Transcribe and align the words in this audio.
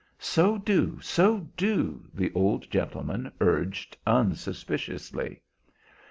"So 0.17 0.57
do, 0.57 0.99
so 0.99 1.47
do," 1.55 2.07
the 2.11 2.31
old 2.33 2.71
gentleman 2.71 3.31
urged 3.39 3.95
unsuspiciously. 4.07 5.43